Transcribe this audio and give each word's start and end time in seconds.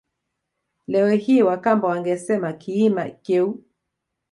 Leo 0.87 1.09
hii 1.09 1.41
Wakamba 1.43 1.87
wangesema 1.87 2.53
Kiima 2.53 3.09
Kyeu 3.09 3.63